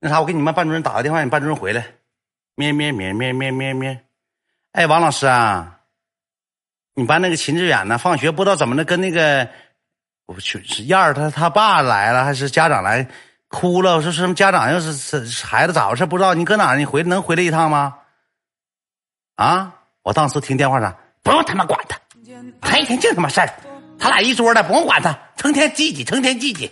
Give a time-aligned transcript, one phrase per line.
[0.00, 1.86] 那啥，我给你们班主任打个电话，你班主任回来。
[2.54, 4.04] 咩咩咩咩咩咩咩。
[4.72, 5.80] 哎，王老师啊，
[6.94, 7.98] 你班那个秦志远呢？
[7.98, 9.48] 放学不知道怎么的，跟那个
[10.26, 13.06] 我去是燕儿他他爸来了，还是家长来
[13.48, 13.96] 哭了？
[13.96, 16.04] 我说什么家长要是是孩子咋回事？
[16.06, 16.76] 不知道你搁哪儿？
[16.76, 17.96] 你回能回来一趟吗？
[19.36, 19.74] 啊！
[20.02, 21.98] 我当时听电话上，不用他妈管他，
[22.60, 23.52] 他一天净他妈事儿，
[23.98, 26.70] 他俩一桌的，不用管他，成天叽叽，成天叽叽，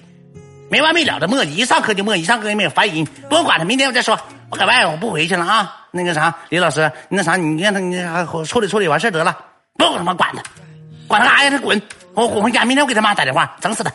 [0.74, 4.18] 没完没了的磨叽，一上课就磨叽，一上课就没有烦人，不用管他，明天我再说。
[4.50, 5.86] 我搁外，我不回去了啊！
[5.92, 7.96] 那个啥，李老师，那啥，你让他你
[8.44, 9.38] 处理处理完事得了，
[9.74, 10.42] 不用他妈管他，
[11.06, 11.50] 管他干啥呀？
[11.50, 11.80] 他滚！
[12.14, 13.92] 我滚回家，明天我给他妈打电话，整死他！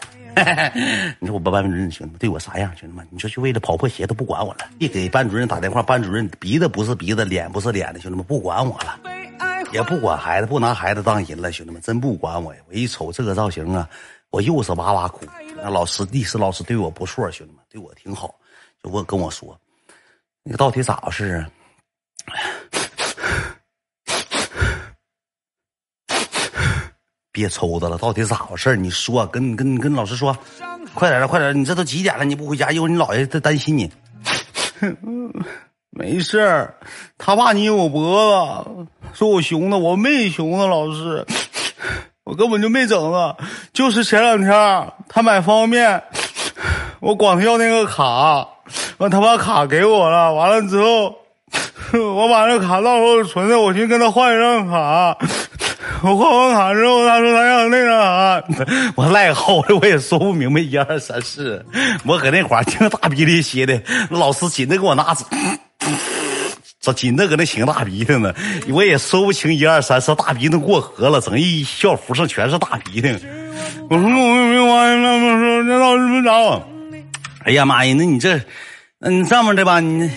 [1.19, 2.71] 你说我班班主任兄弟们对我啥样？
[2.80, 4.59] 兄弟们，你说就为了跑破鞋都不管我了。
[4.77, 8.97] 一给班主任打电话，班主任鼻子不是鼻子，脸不是脸的，兄弟们不管我了，
[9.73, 11.52] 也不管孩子，不拿孩子当人了。
[11.52, 12.61] 兄弟们真不管我呀！
[12.69, 13.85] 我一瞅这个造型啊，
[14.31, 15.25] 我又是哇哇哭。
[15.55, 18.35] 那老师历史老师对我不错，兄弟们对我挺好，
[18.83, 19.59] 就问跟我说。
[20.43, 21.49] 你到底咋回事啊？
[27.31, 30.35] 别抽他了，到底咋回事你说，跟跟跟老师说，
[30.94, 32.25] 快点的，快点你这都几点了？
[32.25, 33.91] 你不回家，一会儿你姥爷在担心你。
[35.91, 36.73] 没事，
[37.17, 41.25] 他怕捏我脖子，说我熊的，我没熊的，老师，
[42.30, 43.35] 我根本就没整啊，
[43.73, 46.03] 就是前两天他买方便面，
[47.02, 48.47] 我管他要那个卡。
[48.99, 50.31] 完，他把卡给我了。
[50.31, 51.16] 完了之后，
[52.16, 55.17] 我把那卡到时候存着，我去跟他换一张卡。
[56.03, 61.66] 我换完卡之后，他说他要那张卡，我赖好的，我也说不明白一二三四。
[62.05, 65.25] 我搁那块儿听大鼻涕歇的，老师紧着给我拿走，
[66.93, 68.33] 紧着搁那擤大鼻涕呢。
[68.69, 73.09] 我也说不清一二三四，大鼻涕过河了，整一校服上全是大鼻涕。
[73.89, 76.67] 我说我也没关系，那么说那老师没找我。
[77.43, 78.39] 哎呀妈呀，那你这，
[78.99, 80.09] 嗯，这么的吧，你，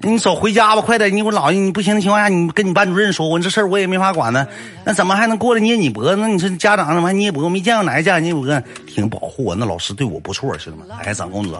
[0.00, 1.14] 你走回家吧，快点！
[1.14, 4.46] 你我姥爷，你不行的情况下，你跟你班主任说，我这事儿我也没法管呢。
[4.84, 6.16] 那怎么还能过来捏你脖子？
[6.16, 7.48] 那你说家长怎么还捏脖子？
[7.48, 8.62] 没见过哪个家长捏脖子？
[8.86, 11.56] 挺保护我，那老师对我不错，兄弟们，哎，长公子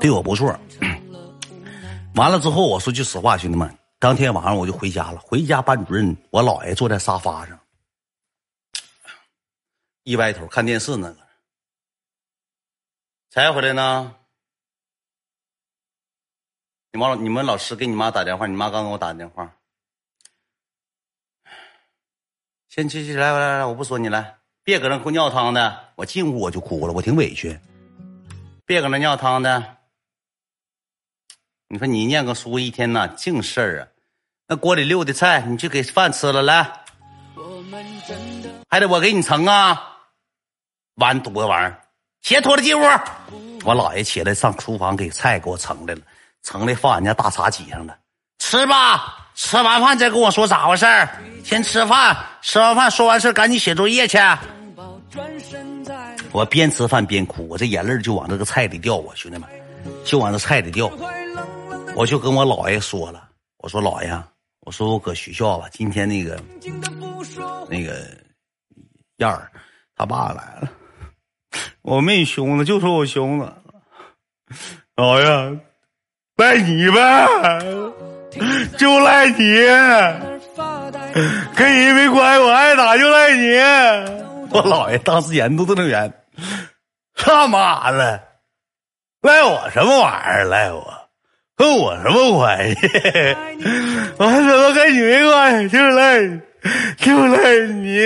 [0.00, 0.58] 对我不错。
[2.18, 5.20] 完了之后，我说句实话，兄弟们，当天晚上我就回家了。
[5.20, 7.56] 回家，班主任我姥爷坐在沙发上，
[10.02, 11.16] 一歪头看电视呢。
[13.30, 14.16] 才回来呢？
[16.90, 19.54] 你妈，你们老师给你妈打电话，你妈刚给我打电话。
[22.68, 25.92] 先去去来来来，我不说你来，别搁那哭尿汤的。
[25.94, 27.60] 我进屋我就哭了，我挺委屈。
[28.66, 29.77] 别搁那尿汤的。
[31.70, 33.84] 你说你念个书一天呐，净事儿啊！
[34.46, 36.66] 那锅里溜的菜，你去给饭吃了来。
[38.70, 39.78] 还得我给你盛啊？
[40.94, 41.78] 完犊子玩意儿！
[42.22, 42.82] 鞋脱了进屋，
[43.64, 46.00] 我姥爷起来上厨房给菜给我盛来了，
[46.42, 47.94] 盛来放俺家大茶几上了，
[48.38, 51.06] 吃吧，吃完饭再跟我说咋回事儿
[51.44, 54.16] 先吃饭，吃完饭说完事赶紧写作业去。
[56.32, 59.46] 我边吃饭边哭，我这眼泪就往这个菜里掉啊，兄弟们，
[60.02, 60.90] 就往这菜里掉。
[61.98, 64.22] 我就跟我姥爷说了，我说姥爷，
[64.60, 66.40] 我说我搁学校吧，今天那个
[67.68, 68.06] 那个
[69.16, 69.50] 燕儿
[69.96, 70.70] 他爸来了。
[71.82, 73.52] 我没凶他，就说我凶他。
[74.94, 75.60] 姥爷，
[76.36, 77.26] 赖你呗，
[78.78, 79.36] 就赖你，
[81.56, 83.56] 跟人没关系，我爱打就赖你。
[84.52, 86.14] 我姥爷当时眼都瞪着圆，
[87.16, 88.22] 他妈的，
[89.20, 90.44] 赖我什么玩意儿？
[90.44, 91.07] 赖我，
[91.58, 92.76] 跟我什么关系？
[94.16, 95.68] 我怎么跟你没关系？
[95.68, 96.40] 就是赖。
[96.98, 97.98] 就赖你，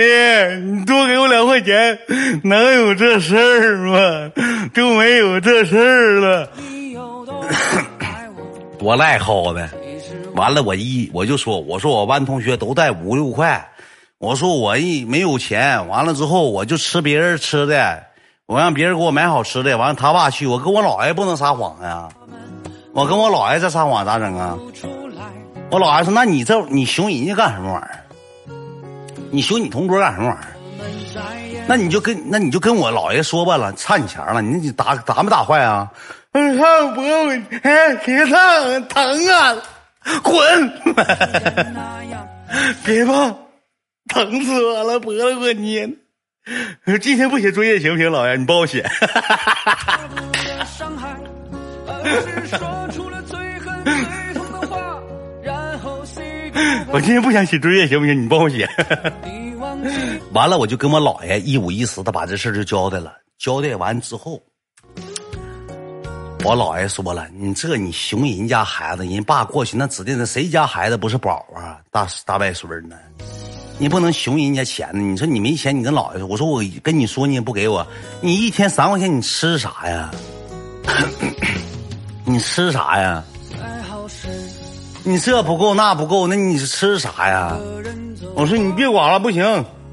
[0.71, 1.97] 你多给我两块钱，
[2.43, 4.31] 能有这事儿吗？
[4.73, 6.49] 就没有这事儿了。
[8.77, 9.67] 多赖好的，
[10.35, 13.67] 完了我一我就说，我说我班同学都带五六块，
[14.19, 18.03] 我说我一没有钱，完了之后我就吃别人吃的，
[18.45, 22.07] 我让别人给我买好吃的，完了他爸去，我跟我姥爷不能撒谎呀，
[22.93, 24.57] 我跟我姥爷在撒谎咋整啊？
[25.71, 28.05] 我姥爷说，那你这你熊人家干什么玩意儿？
[29.31, 31.65] 你凶你同桌干什么玩意儿？
[31.67, 35.91] 那你就跟那你就跟我姥爷说罢了，差你钱了，你你打打没打坏啊？
[36.33, 39.55] 嗯，看脖子，哎，别烫，疼啊！
[40.21, 40.71] 滚！
[42.85, 43.35] 别碰，
[44.09, 45.89] 疼死我了，脖子给我捏。
[47.01, 48.35] 今天不写作业行不行，老爷？
[48.35, 48.87] 你帮我写。
[56.91, 58.23] 我今天不想写作业，行不行？
[58.23, 58.69] 你帮我写。
[60.33, 63.13] 完了，我就跟我姥爷一五一十的把这事就交代了。
[63.39, 64.41] 交代完之后，
[66.43, 71.79] 我姥爷说了，你这你熊人家孩子，人爸过去那指定是谁家孩子不是宝啊？
[71.91, 72.95] 大大外孙呢？
[73.79, 75.01] 你不能熊人家钱呢？
[75.01, 77.85] 你说你没钱，你跟姥爷说，我说我跟你说，你也不给我，
[78.21, 80.11] 你一天三块钱，你吃啥呀？
[82.25, 83.23] 你吃啥呀？
[85.05, 87.57] 你这不够那不够，那你吃啥呀？
[88.35, 89.43] 我说你别管了，不行，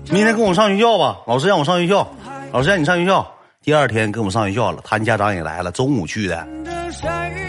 [0.06, 1.20] 明天跟我上学校吧。
[1.26, 2.08] 老师让我上学校，
[2.52, 3.36] 老师让你上学校。
[3.62, 6.46] 第二天跟我上学校了，他家长也来了，中午去的。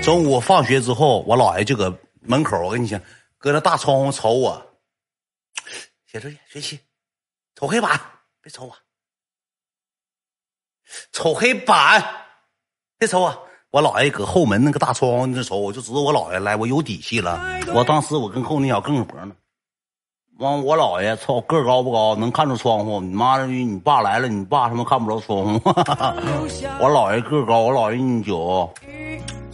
[0.04, 3.00] 中午放学之后，我姥爷就搁门口，我跟你讲，
[3.38, 4.62] 搁那大窗户瞅我，
[6.12, 6.80] 写作业学习，
[7.56, 8.00] 瞅黑板，
[8.42, 8.75] 别瞅我，
[11.12, 12.04] 瞅黑板，
[12.98, 13.48] 别瞅我。
[13.71, 17.39] 我姥爷搁后门那个大窗户那瞅，我就知道我姥爷来，我有底气了。
[17.73, 19.33] 我当时我跟后那小更脖呢。
[20.39, 23.00] 完，我姥爷操个高不高，能看着窗户。
[23.00, 25.62] 你妈的，你爸来了，你爸他妈看不着窗户。
[26.81, 28.69] 我姥爷个高，我姥爷一米九，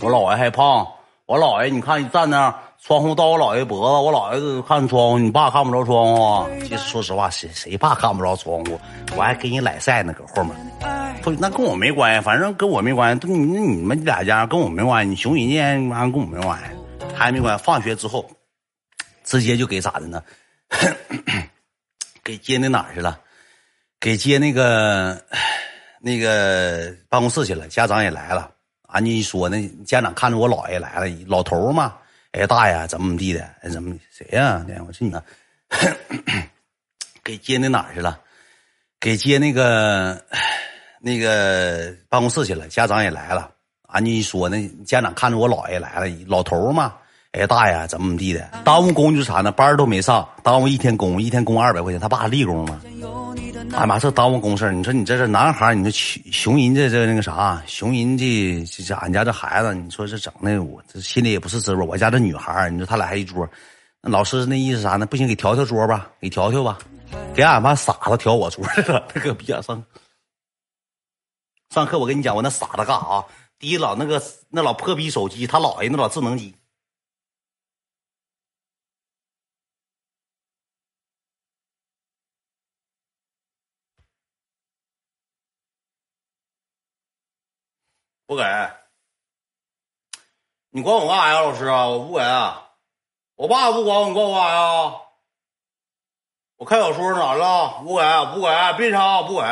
[0.02, 0.88] 我姥爷还胖。
[1.28, 6.50] 我姥爷，你看你站那，窗户到我姥爷脖子，我姥爷看窗户，你爸看不着窗户。
[6.62, 8.80] 其实说实话，谁谁爸看不着窗户？
[9.16, 10.56] 我还给你来赛呢，搁后面。
[11.40, 13.28] 那跟我没关系，反正跟我没关系。
[13.28, 16.66] 你你们俩家跟我没关系，你熊人家妈跟我没关系，
[17.16, 17.64] 他也没关系。
[17.64, 18.30] 放学之后，
[19.24, 20.24] 直接就给咋的呢？
[22.24, 23.20] 给接那哪儿去了？
[24.00, 25.24] 给接那个
[26.00, 27.68] 那个办公室去了。
[27.68, 28.52] 家长也来了。
[28.84, 31.96] 俺家一说，那家长看着我姥爷来了，老头嘛。
[32.32, 33.42] 哎，大爷怎么怎么地的？
[33.62, 34.66] 哎，怎么谁呀？
[34.88, 35.24] 我说你呢？
[37.24, 38.20] 给接那哪儿去了？
[39.00, 40.24] 给接那个
[41.00, 42.68] 那个办公室去了。
[42.68, 43.50] 家长也来了。
[43.88, 46.94] 俺就一说，那家长看着我姥爷来了，老头嘛。
[47.32, 48.50] 哎，大爷，怎么怎么地的？
[48.64, 49.52] 耽误工就啥呢？
[49.52, 52.00] 班都没上，耽误一天工，一天工二百块钱。
[52.00, 52.82] 他爸立功吗？
[53.74, 61.86] 哎妈，这耽误公事你说你这是男孩你说熊熊人这这那个啥，熊人这这俺家这孩子，你说这整的我这心里也不是滋味。
[61.86, 63.48] 我家这女孩你说他俩还一桌，
[64.02, 65.06] 那老师那意思啥呢？
[65.06, 66.78] 不行，给调调桌吧，给调调吧，
[67.36, 69.06] 给俺妈傻子调我桌去了。
[69.14, 69.84] 那个逼样上
[71.78, 73.24] 上课，我跟你讲，我那傻子干啥？
[73.60, 74.20] 第一老那个
[74.50, 76.56] 那老破逼手机，他姥爷那老智能机。
[88.26, 88.44] 不给，
[90.72, 91.86] 你管我干啥呀，老师啊？
[91.86, 92.24] 我不给，
[93.36, 95.02] 我爸不管我，你管我干啥呀？
[96.56, 97.84] 我看小说咋了？
[97.84, 98.02] 不给，
[98.34, 99.44] 不给，别吵，不给。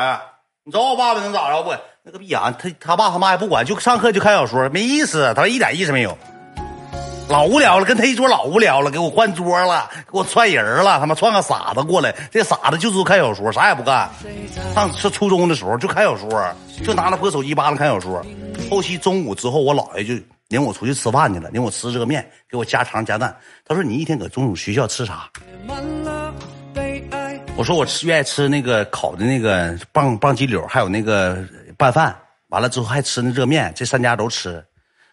[0.64, 1.62] 你找我爸爸能咋着？
[1.62, 6.16] 不给，那个逼样，他他爸他妈也不管，就上课就看小说，没意思，他说一点意思没有。
[7.28, 14.08] 老无聊了，跟他一桌老无聊了，给我换桌了，给我串人了，他妈串个傻子过来，这傻子就知道看小说，啥也不干。
[14.72, 16.54] 上上初中的时候就看小说，
[16.84, 18.24] 就拿那破手机扒拉看小说。
[18.70, 20.14] 后期中午之后，我姥爷就
[20.46, 23.36] 领我出去吃饭去了，领我吃这个面，给我加肠加蛋。
[23.66, 25.28] 他说：“你一天搁中午学校吃啥？”
[27.56, 31.42] 我说：“我吃愿意吃那个烤的那个棒棒鸡柳，还有那个
[31.76, 32.16] 拌饭。
[32.48, 34.64] 完了之后还吃那热面，这三家都吃。”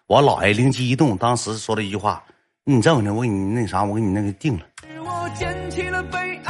[0.06, 2.24] 我姥爷灵机一动，当时说了一句话
[2.66, 4.66] ：“你这么的，我给你那啥，我给你那个定了。”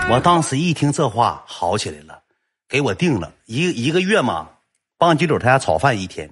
[0.09, 2.19] 我当时一听这话，好起来了，
[2.67, 4.49] 给我定了一一个月嘛。
[4.97, 6.29] 棒鸡柳他家炒饭一天，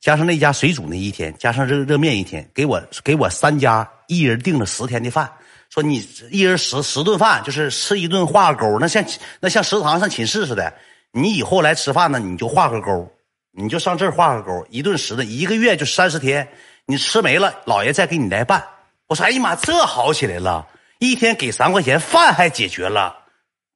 [0.00, 5.30] 加上那家水煮那一天，加上热热面一天，给我给我三家一人订了十天的饭。
[5.68, 9.04] 说你一人十十顿饭，就是吃一顿画个勾，那像
[9.40, 10.72] 那像食堂上寝室似的。
[11.10, 13.10] 你以后来吃饭呢，你就画个勾。
[13.54, 16.48] 你就上这儿画个勾，一顿十顿，一个月就三十天，
[16.86, 18.64] 你吃没了，老爷再给你来办。
[19.08, 20.66] 我说，哎呀妈，这好起来了，
[20.98, 23.14] 一天给三块钱，饭还解决了，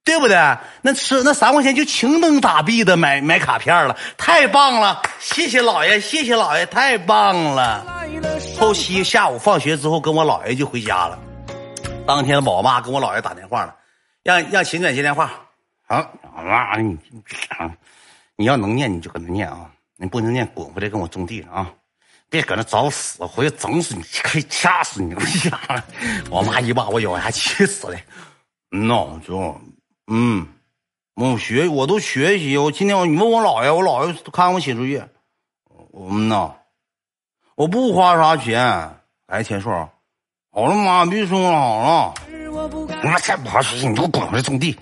[0.03, 0.35] 对不对？
[0.81, 4.99] 那吃那三块钱就情能打币的买买卡片了，太棒了！
[5.19, 7.85] 谢谢老爷，谢谢老爷，太棒了。
[8.59, 11.19] 后期下午放学之后，跟我姥爷就回家了。
[12.07, 13.75] 当天我妈跟我姥爷打电话了，
[14.23, 15.31] 让让秦远接电话。
[15.85, 16.97] 啊，妈你
[17.49, 17.69] 啊。
[18.37, 19.69] 你要能念，你就搁那念啊！
[19.95, 21.73] 你不能念，滚回来跟我种地啊！
[22.29, 25.15] 别搁那找死，回去整死你，可以掐死你！
[26.29, 27.97] 我妈一把我咬牙，气死了。
[28.71, 29.59] 嗯呐，就
[30.05, 30.45] 嗯，
[31.15, 32.55] 我学我都学习。
[32.57, 35.09] 我今天你问我姥爷，我姥爷看我写作业。
[35.93, 36.53] 嗯呐，
[37.55, 38.61] 我不花啥钱。
[39.25, 39.71] 哎，钱数，
[40.51, 42.13] 好了，妈，别说了，好了。
[42.51, 44.77] 我再不好好学习，你给我滚回来种地，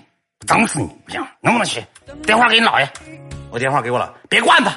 [0.46, 0.86] 整死你！
[1.06, 1.86] 不行，能不能学？
[2.24, 3.25] 电话给你姥爷。
[3.50, 4.76] 我电话给我了，别惯他，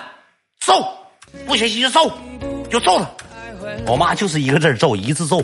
[0.59, 0.97] 揍，
[1.45, 2.11] 不学习就揍，
[2.69, 3.09] 就揍他。
[3.85, 5.43] 我妈就是一个字揍，一字揍。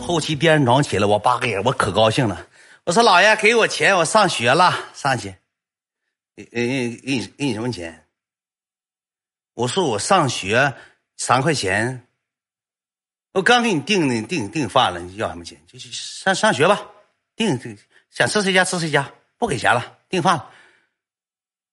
[0.00, 2.46] 后期第二天早上起来，我爸给我可高兴了。
[2.84, 5.34] 我说姥爷给我钱，我上学了，上去。
[6.34, 8.06] 给给给你给你什么钱？
[9.54, 10.72] 我说我上学，
[11.16, 12.06] 三块钱，
[13.32, 15.60] 我刚给你订的订订饭了，你要什么钱？
[15.66, 16.86] 就去上上学吧，
[17.36, 17.58] 订
[18.10, 20.50] 想吃谁家吃谁家，不给钱了，订饭了。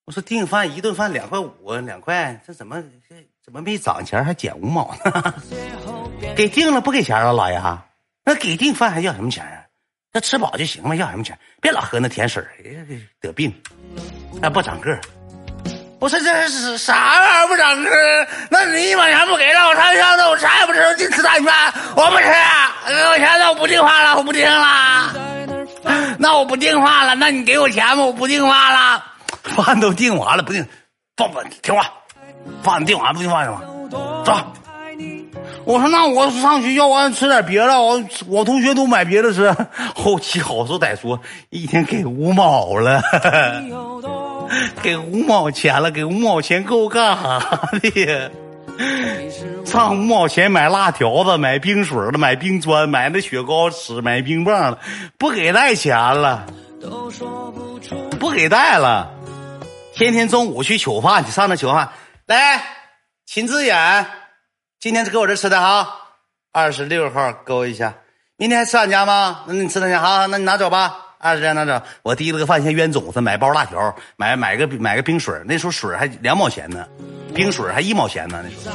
[0.05, 5.33] 我说订饭一顿饭两块五，两块，这怎么这怎么没涨钱还减五毛呢？
[6.35, 7.59] 给定了不给钱了，老爷，
[8.23, 9.65] 那给订饭还要什么钱啊？
[10.13, 11.35] 那吃饱就行了，要什么钱？
[11.59, 12.45] 别老喝那甜水
[13.19, 13.51] 得病，
[14.39, 15.01] 那不长个儿。
[15.99, 18.27] 我说这是啥玩意儿不长个儿？
[18.51, 22.25] 那你一毛钱不给了，我上学的我啥也不吃，我净吃大米饭，我不吃，
[22.87, 25.15] 给我钱，那我不订饭了，我不订了。
[26.19, 29.03] 那我不订饭了，那你给我钱吧，我不订饭了。
[29.45, 30.65] 饭都订完了，不订，
[31.17, 31.85] 放不听话，
[32.63, 33.61] 饭订完不订饭是吗？
[34.25, 34.33] 走。
[35.65, 39.53] 我说那我上学校我吃点别的，我我同学都买别的吃。
[39.95, 43.01] 后期好说歹说，一天给五毛了，
[44.81, 47.39] 给五毛钱了，给五毛钱够干啥
[47.81, 48.31] 的？
[49.65, 54.77] 上五毛钱买辣条子，买冰水了，买冰砖，买那雪糕吃，买冰棒了，
[55.17, 56.45] 不给带钱了，
[58.19, 59.09] 不给带了。
[59.95, 61.89] 天天中午去取饭去，上那取饭
[62.25, 62.61] 来，
[63.25, 64.05] 秦志远。
[64.77, 65.89] 今天是搁我这吃的哈，
[66.51, 67.95] 二十六号勾一下。
[68.35, 69.45] 明天还吃俺家吗？
[69.47, 70.97] 那你吃咱家哈，那你拿走吧。
[71.17, 71.81] 二十元拿走。
[72.03, 75.33] 我提了个饭钱冤种子，买包辣条，买买个买个冰水。
[75.45, 76.85] 那时候水还两毛钱呢，
[77.33, 78.43] 冰水还一毛钱呢。
[78.43, 78.69] 那时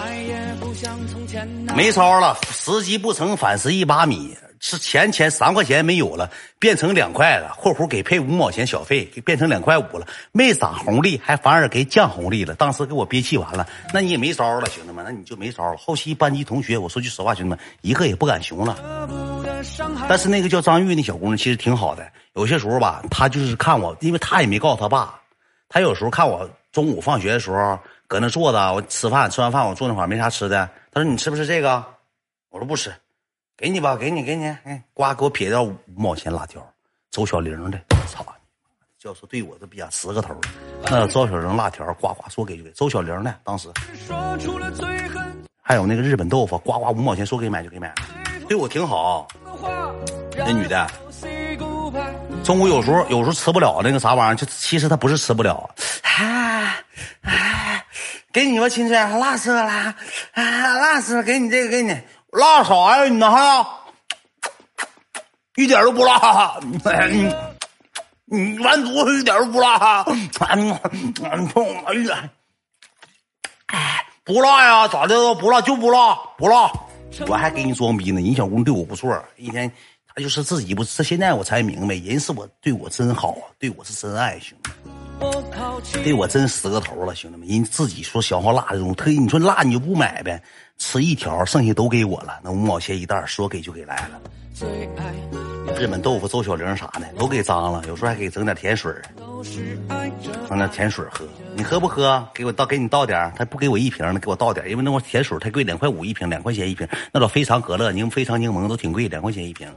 [1.68, 4.34] 候没招了，时机不成反蚀一把米。
[4.60, 7.56] 是钱钱三块钱没有了，变成两块了。
[7.56, 10.06] 括弧给配五毛钱小费，给变成两块五了。
[10.32, 12.54] 没涨红利，还反而给降红利了。
[12.54, 15.76] 当时给我憋气完了，那你也没招了，兄弟们，那你就没招了。
[15.78, 18.76] 后期班级同学，我说句实话，兄弟们一个也不敢熊了。
[20.08, 22.06] 但是那个叫张玉那小姑娘其实挺好的。
[22.34, 25.18] 有些时候吧，她就是看我，因为她也没告诉她爸。
[25.70, 30.68] 她有时候看我中午放学的时候搁那坐着，我吃饭，吃完饭我坐那会儿没啥吃的。
[30.92, 31.82] 她说：“你吃不吃这个？”
[32.50, 32.92] 我说：“不吃。”
[33.60, 36.66] 给你吧，给你，给你，哎，呱，给我撇掉五毛钱辣条，
[37.10, 37.78] 周小玲的，
[38.10, 38.32] 操你
[38.98, 40.34] 教授对我都比较十个头
[40.84, 42.70] 那周小玲辣条，呱呱说给就给。
[42.70, 43.68] 周小玲的当时，
[45.60, 47.92] 还有那个日本豆腐，呱呱五毛钱说给买就给买，
[48.48, 49.28] 对我挺好。
[50.38, 50.90] 那女的，
[52.42, 55.68] 中午有时候有时候吃不了那个啥玩意儿，就其实她不是吃不了，
[56.02, 56.78] 啊
[57.20, 57.84] 啊，
[58.32, 59.94] 给你吧，亲亲，辣死了，啊，
[60.32, 61.94] 辣死了，给你这个，给你。
[62.32, 63.04] 辣啥呀？
[63.04, 63.66] 你那还
[65.56, 66.58] 一点都不辣，
[68.24, 70.04] 你完犊子一点都不辣，
[73.66, 74.88] 哎，不辣呀？
[74.88, 75.34] 咋的？
[75.34, 76.70] 不辣就不辣，不辣。
[77.26, 78.20] 我还给你装逼呢。
[78.20, 79.70] 人小姑对我不错，一天
[80.06, 84.70] 她就是自己不，这现在我才明白，人是我对我真好，对我是真爱，兄弟。
[86.02, 90.42] 对我真死个头了，兄弟们，人自己说消耗辣这种，特意你说辣你就不买呗，
[90.78, 94.20] 吃一条，剩下都给我了，那五毛钱一袋，说给就给来了。
[95.78, 98.92] 日本豆腐、周小玲啥的都给脏了，有时候还给整点甜水
[100.48, 101.26] 整点甜水喝。
[101.54, 102.26] 你喝不喝？
[102.34, 106.86] 给我倒，给你倒点他不给我一瓶呢，给我倒点因为那块甜水太贵，两块五一瓶，两块钱一瓶。
[107.12, 109.68] 那老非常可乐、柠非常柠檬都挺贵，两块钱一瓶。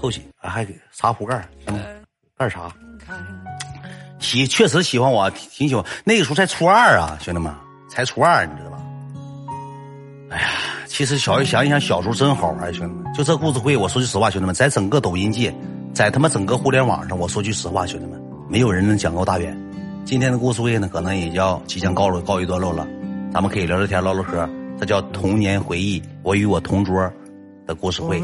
[0.00, 1.48] 后期还给茶壶盖，
[2.36, 2.72] 盖茶。
[4.24, 5.84] 喜确实喜欢我，挺喜欢。
[6.02, 7.52] 那个时候才初二啊，兄弟们，
[7.90, 8.78] 才初二，你知道吧？
[10.30, 10.48] 哎呀，
[10.86, 13.12] 其实小想一想，小时候真好玩，兄弟们。
[13.12, 15.54] 就这故事会，我说句实话，兄弟们，在整个抖音界，
[15.92, 19.54] 在他妈整个互联网上，我说句实话，兄弟们，没有人能讲够大远。
[20.06, 22.86] 今天的故事会呢，可能也要即将告告一段落了，
[23.32, 24.48] 咱们可以聊聊天，唠唠嗑。
[24.80, 27.12] 这叫童年回忆，我与我同桌
[27.66, 28.18] 的故事会。